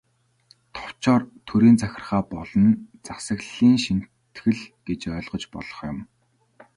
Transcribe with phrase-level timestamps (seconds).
[0.75, 2.67] Товчоор, төрийн захиргаа болон
[3.07, 5.97] засаглалын шинэтгэл гэж ойлгож болох юм.